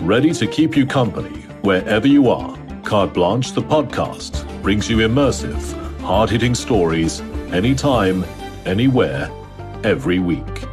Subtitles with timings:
[0.00, 2.58] ready to keep you company wherever you are.
[2.84, 7.20] Carte Blanche, the podcast, brings you immersive, hard hitting stories
[7.52, 8.24] anytime,
[8.64, 9.30] anywhere,
[9.84, 10.64] every week.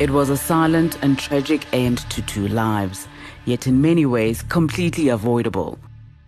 [0.00, 3.06] It was a silent and tragic end to two lives,
[3.44, 5.78] yet in many ways completely avoidable.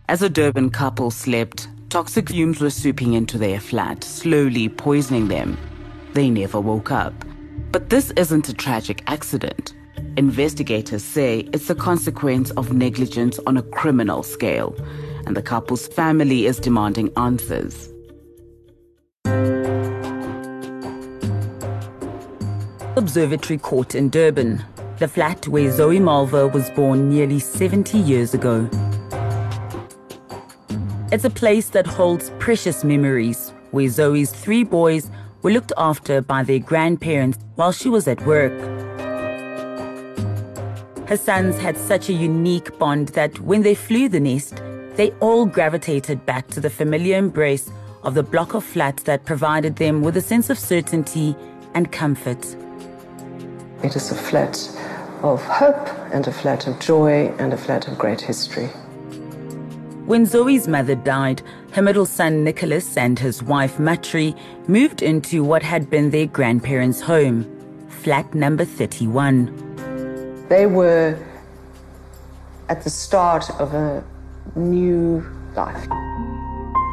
[0.09, 5.59] As a Durban couple slept, toxic fumes were seeping into their flat, slowly poisoning them.
[6.13, 7.15] They never woke up.
[7.73, 9.73] But this isn't a tragic accident.
[10.19, 14.77] Investigators say it's a consequence of negligence on a criminal scale,
[15.27, 17.89] and the couple's family is demanding answers.
[22.95, 24.63] Observatory Court in Durban,
[24.99, 28.69] the flat where Zoe Malva was born nearly 70 years ago.
[31.11, 35.11] It's a place that holds precious memories, where Zoe's three boys
[35.43, 38.53] were looked after by their grandparents while she was at work.
[41.09, 44.63] Her sons had such a unique bond that when they flew the nest,
[44.97, 47.71] they all gravitated back to the familiar embrace
[48.03, 51.37] of the block of flats that provided them with a sense of certainty
[51.75, 52.57] and comfort.
[53.83, 54.57] It is a flat
[55.23, 58.71] of hope and a flat of joy and a flat of great history.
[60.07, 64.35] When Zoe's mother died, her middle son Nicholas and his wife Matri
[64.67, 67.47] moved into what had been their grandparents' home,
[67.89, 70.47] flat number 31.
[70.49, 71.17] They were
[72.69, 74.03] at the start of a
[74.57, 75.89] new life.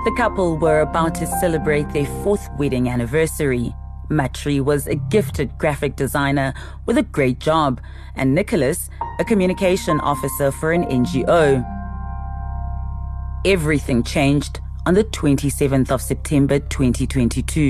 [0.05, 3.73] The couple were about to celebrate their fourth wedding anniversary.
[4.09, 6.53] Matri was a gifted graphic designer
[6.85, 7.81] with a great job,
[8.15, 8.87] and Nicholas,
[9.19, 11.78] a communication officer for an NGO.
[13.45, 17.69] Everything changed on the 27th of September 2022.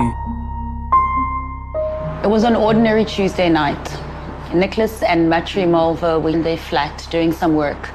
[2.23, 3.78] It was an ordinary Tuesday night.
[4.52, 7.92] Nicholas and Matri Malva were in their flat doing some work.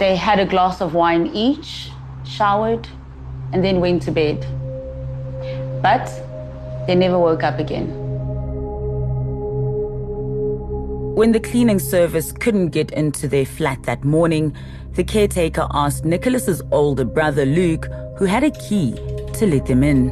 [0.00, 1.92] They had a glass of wine each,
[2.24, 2.88] showered,
[3.52, 4.40] and then went to bed.
[5.80, 6.10] But
[6.88, 8.08] they never woke up again.
[11.14, 14.56] When the cleaning service couldn't get into their flat that morning,
[14.98, 17.86] the caretaker asked Nicholas's older brother Luke,
[18.16, 18.94] who had a key,
[19.32, 20.10] to let them in.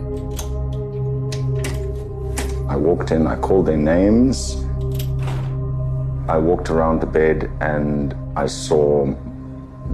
[2.71, 4.55] I walked in, I called their names.
[6.29, 9.13] I walked around the bed and I saw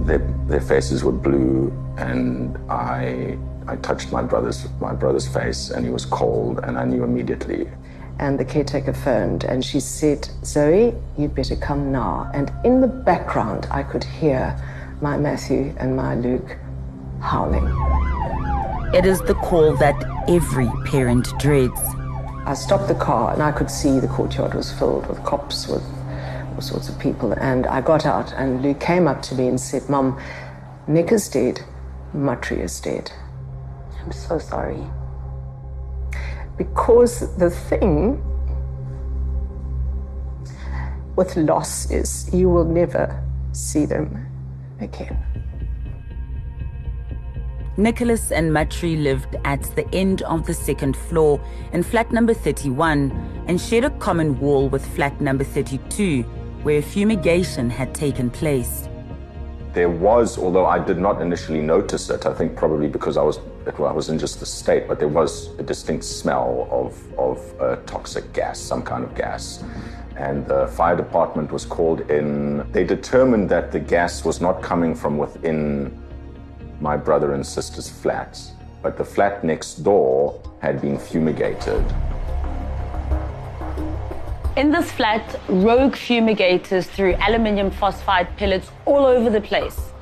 [0.05, 5.83] their, their faces were blue and I I touched my brother's my brother's face and
[5.83, 7.67] he was cold and I knew immediately.
[8.19, 12.29] And the caretaker phoned and she said, Zoe, you'd better come now.
[12.35, 14.55] And in the background, I could hear
[15.03, 16.55] my Matthew and my Luke
[17.19, 17.67] howling.
[18.95, 21.81] It is the call that every parent dreads.
[22.45, 25.83] I stopped the car and I could see the courtyard was filled with cops, with
[26.55, 27.33] all sorts of people.
[27.33, 30.17] And I got out and Luke came up to me and said, Mum,
[30.87, 31.59] Nick is dead,
[32.13, 33.11] Matri is dead.
[34.01, 34.81] I'm so sorry.
[36.57, 38.23] Because the thing
[41.17, 43.21] with loss is you will never
[43.51, 44.29] see them
[44.79, 45.17] again.
[47.75, 53.11] Nicholas and Matri lived at the end of the second floor in flat number 31
[53.47, 56.21] and shared a common wall with flat number 32,
[56.61, 58.87] where fumigation had taken place.
[59.73, 63.39] There was, although I did not initially notice it, I think probably because I was
[63.65, 67.77] I was in just the state, but there was a distinct smell of of a
[67.87, 69.63] toxic gas, some kind of gas.
[70.15, 72.71] And the fire department was called in.
[72.71, 75.99] They determined that the gas was not coming from within
[76.79, 78.51] my brother and sister's flats,
[78.81, 81.83] but the flat next door had been fumigated.
[84.55, 89.93] In this flat, rogue fumigators threw aluminium phosphide pellets all over the place.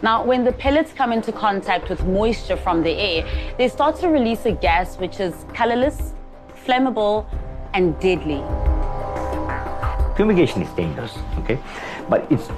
[0.00, 4.08] Now, when the pellets come into contact with moisture from the air, they start to
[4.08, 6.14] release a gas which is colorless,
[6.64, 7.26] flammable,
[7.74, 8.42] and deadly.
[10.18, 11.60] Fumigation is dangerous, okay?
[12.08, 12.48] But it's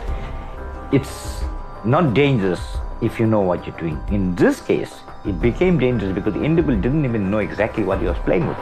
[0.93, 1.45] it's
[1.85, 2.59] not dangerous
[3.03, 4.01] if you know what you're doing.
[4.09, 8.07] In this case, it became dangerous because the individual didn't even know exactly what he
[8.07, 8.57] was playing with.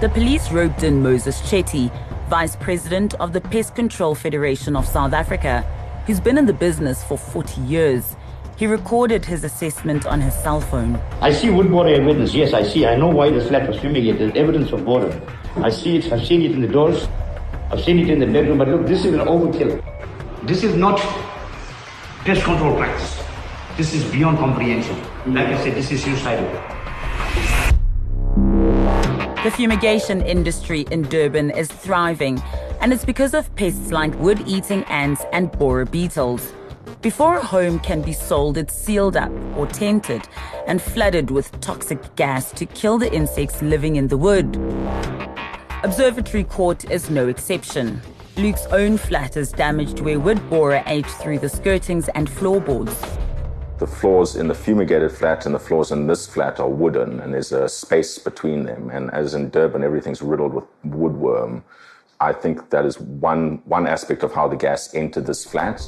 [0.00, 1.90] The police roped in Moses Chetty,
[2.28, 5.62] Vice President of the Pest Control Federation of South Africa,
[6.06, 8.14] who's been in the business for 40 years.
[8.56, 10.94] He recorded his assessment on his cell phone.
[11.20, 12.32] I see wood borer evidence.
[12.34, 12.86] Yes, I see.
[12.86, 14.20] I know why the flat was fumigated.
[14.20, 15.10] There's evidence of borer.
[15.56, 16.12] I see it.
[16.12, 17.08] I've seen it in the doors.
[17.70, 18.58] I've seen it in the bedroom.
[18.58, 19.82] But look, this is an overkill.
[20.44, 20.98] This is not
[22.24, 23.22] pest control practice.
[23.76, 24.96] This is beyond comprehension.
[25.26, 26.48] Like I said, this is suicidal.
[29.42, 32.42] The fumigation industry in Durban is thriving,
[32.80, 36.52] and it's because of pests like wood eating ants and borer beetles.
[37.00, 40.28] Before a home can be sold, it's sealed up or tented
[40.66, 44.58] and flooded with toxic gas to kill the insects living in the wood.
[45.82, 48.02] Observatory Court is no exception.
[48.36, 52.94] Luke's own flat is damaged where wood borer ate through the skirtings and floorboards.
[53.78, 57.32] The floors in the fumigated flat and the floors in this flat are wooden, and
[57.32, 58.90] there's a space between them.
[58.90, 61.62] And as in Durban, everything's riddled with woodworm.
[62.20, 65.80] I think that is one, one aspect of how the gas entered this flat.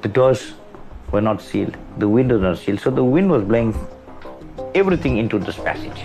[0.00, 0.54] The doors
[1.12, 3.72] were not sealed, the windows were not sealed, so the wind was blowing
[4.74, 6.02] everything into this passage.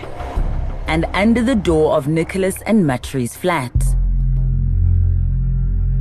[0.87, 3.73] And under the door of Nicholas and Matri's flat.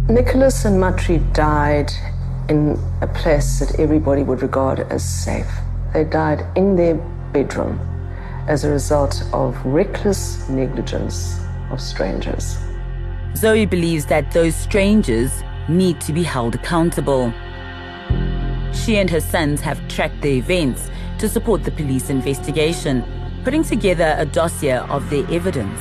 [0.09, 1.91] Nicholas and Matri died
[2.49, 5.51] in a place that everybody would regard as safe.
[5.93, 6.95] They died in their
[7.33, 7.81] bedroom
[8.47, 11.41] as a result of reckless negligence
[11.71, 12.57] of strangers.
[13.35, 17.33] Zoe believes that those strangers need to be held accountable.
[18.73, 23.03] She and her sons have tracked the events to support the police investigation,
[23.47, 25.81] putting together a dossier of their evidence.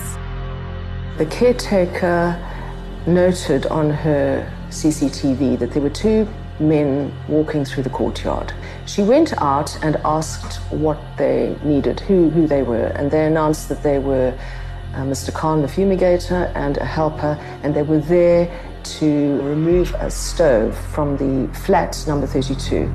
[1.17, 2.39] The caretaker
[3.07, 6.27] noted on her CCTV that there were two
[6.59, 8.53] men walking through the courtyard.
[8.85, 13.67] She went out and asked what they needed, who, who they were, and they announced
[13.69, 14.37] that they were
[14.93, 15.33] uh, Mr.
[15.33, 18.45] Khan, the fumigator, and a helper, and they were there
[18.99, 22.93] to remove a stove from the flat number 32.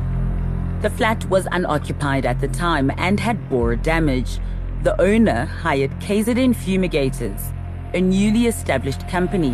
[0.80, 4.38] The flat was unoccupied at the time and had borer damage.
[4.82, 7.52] The owner hired KZN Fumigators,
[7.92, 9.50] a newly established company.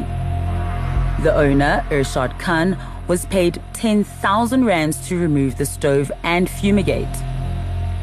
[1.24, 2.78] The owner, Irshad Khan,
[3.08, 7.12] was paid 10,000 rands to remove the stove and fumigate.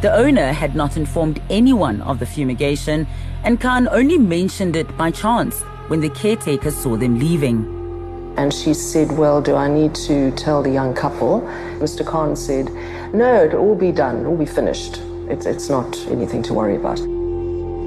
[0.02, 3.08] The owner had not informed anyone of the fumigation,
[3.46, 8.34] and Khan only mentioned it by chance when the caretaker saw them leaving.
[8.36, 11.40] And she said, Well, do I need to tell the young couple?
[11.80, 12.06] Mr.
[12.06, 12.70] Khan said,
[13.14, 15.00] No, it'll all be done, it'll be finished.
[15.30, 16.98] It's, it's not anything to worry about.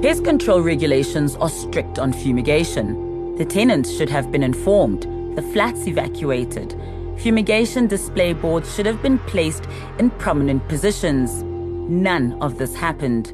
[0.01, 3.35] Pest control regulations are strict on fumigation.
[3.35, 5.03] The tenants should have been informed,
[5.35, 6.79] the flats evacuated.
[7.17, 9.65] Fumigation display boards should have been placed
[9.99, 11.43] in prominent positions.
[11.43, 13.33] None of this happened.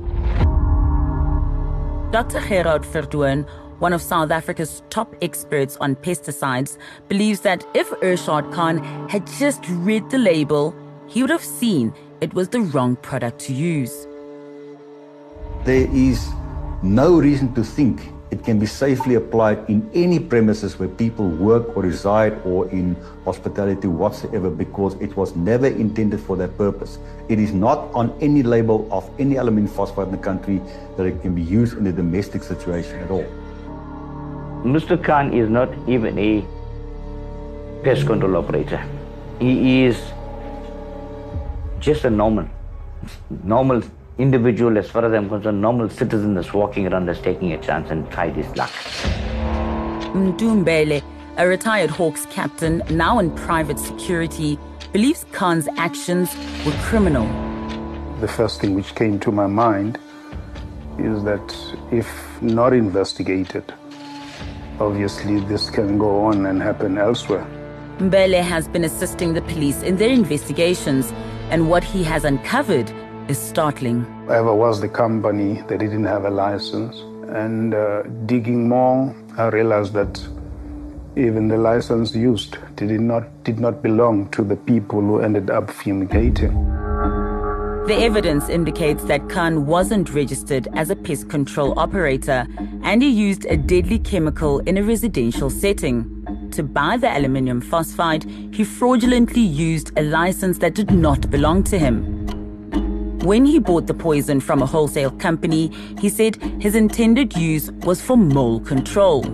[2.12, 2.40] Dr.
[2.40, 3.48] Gerard Verdoorn
[3.84, 6.78] one of South Africa's top experts on pesticides,
[7.10, 8.78] believes that if Irshad Khan
[9.10, 10.74] had just read the label,
[11.08, 11.94] he would have seen
[12.24, 14.08] it was the wrong product to use.
[15.66, 16.32] There is
[16.82, 21.76] no reason to think it can be safely applied in any premises where people work
[21.76, 26.98] or reside or in hospitality whatsoever because it was never intended for that purpose.
[27.28, 30.62] It is not on any label of any aluminium phosphide in the country
[30.96, 33.26] that it can be used in a domestic situation at all.
[34.64, 34.96] Mr.
[35.04, 36.42] Khan is not even a
[37.84, 38.82] pest control operator.
[39.40, 40.13] He is
[41.84, 42.48] just a normal,
[43.44, 43.84] normal
[44.18, 47.92] individual as far as I'm concerned, normal citizen that's walking around that's taking a chance
[47.92, 48.72] and tried his luck.
[50.14, 51.04] Mdumbele,
[51.38, 54.58] a retired Hawks captain, now in private security,
[54.94, 56.34] believes Khan's actions
[56.66, 57.28] were criminal.
[58.22, 60.00] The first thing which came to my mind
[60.98, 62.08] is that if
[62.42, 63.74] not investigated,
[64.80, 67.46] obviously this can go on and happen elsewhere.
[67.98, 71.12] Mbele has been assisting the police in their investigations,
[71.54, 72.92] and what he has uncovered
[73.28, 74.00] is startling.
[74.28, 76.96] Ever was the company that didn't have a license,
[77.30, 80.20] and uh, digging more, I realized that
[81.16, 85.70] even the license used did not did not belong to the people who ended up
[85.70, 86.54] fumigating.
[87.86, 92.48] The evidence indicates that Khan wasn't registered as a pest control operator
[92.82, 96.23] and he used a deadly chemical in a residential setting.
[96.54, 101.80] To buy the aluminium phosphide, he fraudulently used a license that did not belong to
[101.80, 102.28] him.
[103.22, 108.04] When he bought the poison from a wholesale company, he said his intended use was
[108.04, 109.26] for mole control.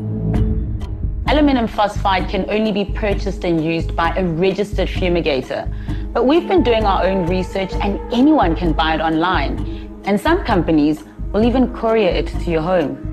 [1.27, 5.67] Aluminium phosphide can only be purchased and used by a registered fumigator.
[6.13, 10.01] But we've been doing our own research and anyone can buy it online.
[10.05, 13.08] And some companies will even courier it to your home.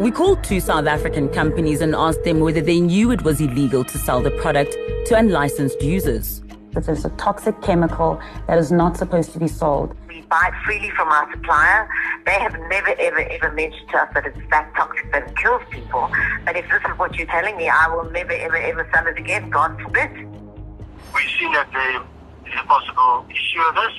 [0.00, 3.84] We called two South African companies and asked them whether they knew it was illegal
[3.84, 4.72] to sell the product
[5.08, 6.40] to unlicensed users.
[6.72, 9.94] This is a toxic chemical that is not supposed to be sold.
[10.08, 11.86] We buy it freely from our supplier.
[12.24, 15.60] They have never, ever, ever mentioned to us that it's that toxic that it kills
[15.68, 16.10] people.
[16.46, 19.18] But if this is what you're telling me, I will never, ever, ever sell it
[19.18, 19.50] again.
[19.50, 20.12] God forbid.
[20.16, 22.00] We've seen that there
[22.50, 23.92] is a possible issue of this.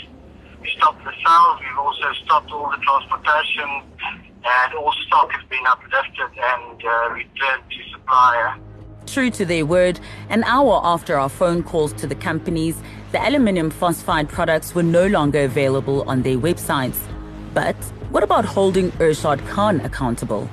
[0.61, 1.59] We stopped the sales.
[1.61, 3.83] We've also stopped all the transportation
[4.43, 8.55] and all stock has been uplifted and uh, returned to supplier.
[9.05, 12.81] True to their word, an hour after our phone calls to the companies,
[13.11, 16.97] the aluminium phosphide products were no longer available on their websites.
[17.53, 17.75] But
[18.09, 20.49] what about holding Irshad Khan accountable?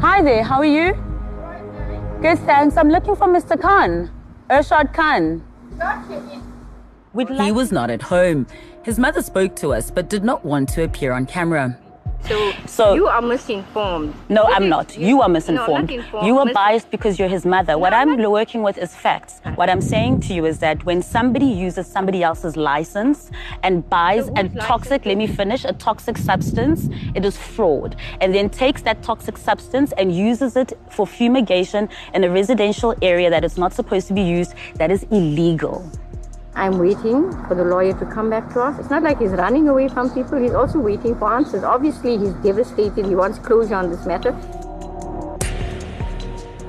[0.00, 0.92] Hi there, how are you?
[2.20, 2.76] Good, thanks.
[2.76, 3.60] I'm looking for Mr.
[3.60, 4.10] Khan.
[4.50, 5.42] Irshad Khan.
[7.14, 8.46] He was not at home.
[8.82, 11.78] His mother spoke to us but did not want to appear on camera.
[12.24, 14.12] So, So- you are misinformed.
[14.28, 14.98] No, What I'm is- not.
[14.98, 15.88] You are misinformed.
[15.90, 16.26] No, informed.
[16.26, 17.78] you are Mis- biased because you're his mother.
[17.78, 19.40] What No, I'm I'm not- working with is facts.
[19.54, 23.30] What I'm saying to you is that when somebody uses somebody else's license
[23.62, 27.94] and buys So a toxic, let me finish, a toxic substance, it is fraud.
[28.20, 33.30] And then takes that toxic substance and uses it for fumigation in a residential area
[33.30, 35.84] that is not supposed to be used, that is illegal.
[36.56, 38.78] I'm waiting for the lawyer to come back to us.
[38.78, 40.38] It's not like he's running away from people.
[40.38, 41.62] He's also waiting for answers.
[41.62, 43.04] Obviously, he's devastated.
[43.04, 44.32] He wants closure on this matter.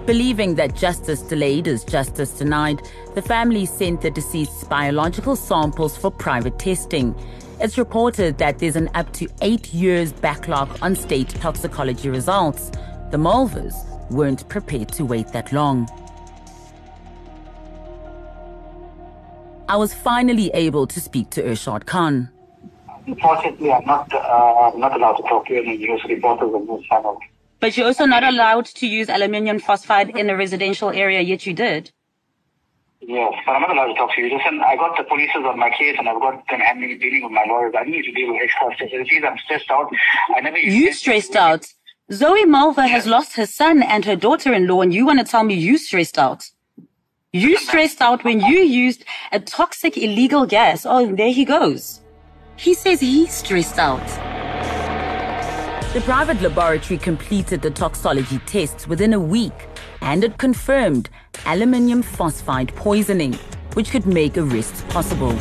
[0.06, 2.82] Believing that justice delayed is justice denied,
[3.16, 7.16] the family sent the deceased's biological samples for private testing.
[7.62, 12.72] It's reported that there's an up to eight years backlog on state toxicology results.
[13.12, 13.74] The Mulvers
[14.12, 15.88] weren't prepared to wait that long.
[19.70, 22.30] I was finally able to speak to Irshad Khan.
[23.06, 27.20] Unfortunately, I'm not uh, not allowed to talk to any news reporters on this channel.
[27.60, 31.54] But you're also not allowed to use aluminium phosphide in a residential area, yet you
[31.54, 31.92] did.
[33.02, 34.36] Yes, but I'm not allowed to talk to you.
[34.36, 37.32] Listen, I got the police on my case and I've got them handling dealing with
[37.32, 37.74] my lawyers.
[37.78, 39.24] I need to deal with extra facilities.
[39.26, 39.90] I'm stressed out.
[40.36, 41.66] I never You stressed out.
[42.12, 45.54] Zoe Mulver has lost her son and her daughter-in-law, and you want to tell me
[45.56, 46.50] you stressed out?
[47.34, 49.04] You stressed out when you used
[49.34, 50.86] a toxic illegal gas.
[50.86, 52.00] Oh, there he goes.
[52.56, 54.08] He says he's stressed out.
[55.94, 59.68] The private laboratory completed the toxology tests within a week
[60.00, 61.10] and it confirmed
[61.46, 63.34] aluminium phosphide poisoning,
[63.74, 65.34] which could make arrests possible.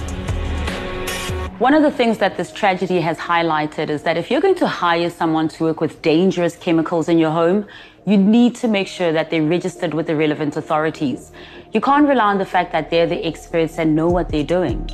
[1.58, 4.66] One of the things that this tragedy has highlighted is that if you're going to
[4.66, 7.64] hire someone to work with dangerous chemicals in your home,
[8.06, 11.32] you need to make sure that they're registered with the relevant authorities.
[11.72, 14.88] You can't rely on the fact that they're the experts and know what they're doing.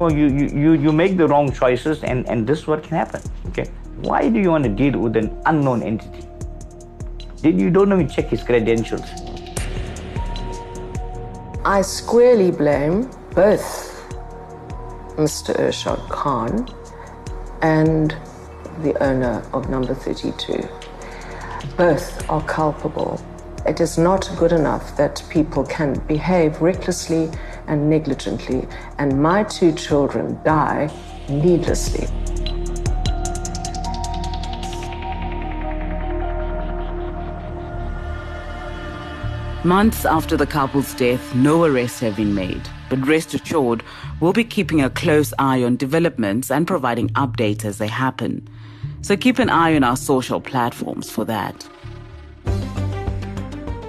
[0.00, 2.96] Well, you, you, you, you make the wrong choices and, and this is what can
[2.96, 3.22] happen.
[3.48, 3.70] Okay.
[3.98, 6.26] Why do you want to deal with an unknown entity?
[7.40, 9.08] Did you don't even check his credentials?
[11.64, 14.04] I squarely blame both
[15.16, 15.54] Mr.
[15.54, 16.66] Irshad Khan
[17.62, 18.16] and
[18.82, 20.79] the owner of number 32.
[21.80, 23.18] Both are culpable.
[23.66, 27.30] It is not good enough that people can behave recklessly
[27.68, 28.68] and negligently,
[28.98, 30.92] and my two children die
[31.30, 32.06] needlessly.
[39.64, 42.68] Months after the couple's death, no arrests have been made.
[42.90, 43.82] But rest assured,
[44.20, 48.46] we'll be keeping a close eye on developments and providing updates as they happen.
[49.02, 51.68] So keep an eye on our social platforms for that.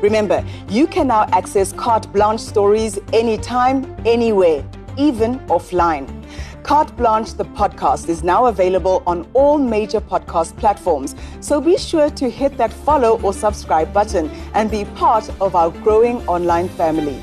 [0.02, 4.66] Remember, you can now access Carte Blanche stories anytime, anywhere,
[4.98, 6.08] even offline.
[6.64, 11.16] Carte Blanche, the podcast, is now available on all major podcast platforms.
[11.40, 15.70] So be sure to hit that follow or subscribe button and be part of our
[15.70, 17.22] growing online family.